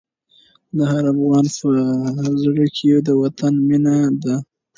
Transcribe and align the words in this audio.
د 0.77 0.79
هر 0.91 1.03
افغان 1.13 1.45
په 2.17 2.25
زړه 2.43 2.65
کې 2.75 2.89
د 3.07 3.09
وطن 3.21 3.53
مینه 3.67 3.95
ده. 4.23 4.35